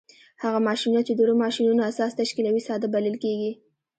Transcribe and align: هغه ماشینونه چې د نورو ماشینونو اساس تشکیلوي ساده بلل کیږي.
هغه 0.43 0.59
ماشینونه 0.67 1.01
چې 1.07 1.13
د 1.13 1.17
نورو 1.19 1.33
ماشینونو 1.43 1.81
اساس 1.91 2.11
تشکیلوي 2.21 2.61
ساده 2.67 2.87
بلل 2.93 3.15
کیږي. 3.23 3.51